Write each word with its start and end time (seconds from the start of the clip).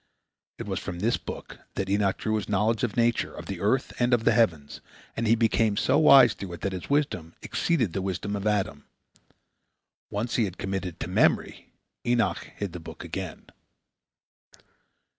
It 0.57 0.65
was 0.65 0.79
from 0.79 0.97
this 0.97 1.17
book 1.17 1.59
that 1.75 1.87
Enoch 1.87 2.17
drew 2.17 2.33
his 2.37 2.49
knowledge 2.49 2.83
of 2.83 2.97
nature, 2.97 3.31
of 3.35 3.45
the 3.45 3.59
earth 3.59 3.93
and 3.99 4.15
of 4.15 4.23
the 4.23 4.31
heavens, 4.31 4.81
and 5.15 5.27
he 5.27 5.35
became 5.35 5.77
so 5.77 5.99
wise 5.99 6.33
through 6.33 6.53
it 6.53 6.61
that 6.61 6.71
his 6.73 6.89
wisdom 6.89 7.35
exceeded 7.43 7.93
the 7.93 8.01
wisdom 8.01 8.35
of 8.35 8.47
Adam. 8.47 8.85
Once 10.09 10.37
he 10.37 10.45
had 10.45 10.57
committed 10.57 10.95
it 10.95 10.99
to 11.01 11.07
memory, 11.07 11.69
Enoch 12.03 12.39
hid 12.57 12.73
the 12.73 12.79
book 12.79 13.03
again. 13.03 13.45